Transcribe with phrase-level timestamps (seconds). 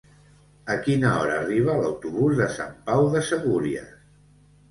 [0.75, 3.93] A quina hora arriba l'autobús de Sant Pau de Segúries?